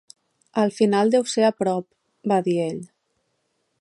"El 0.61 0.71
final 0.77 1.11
deu 1.15 1.27
ser 1.33 1.45
a 1.49 1.51
prop," 1.59 1.87
va 2.33 2.41
dir 2.49 2.57
ell. 2.65 2.81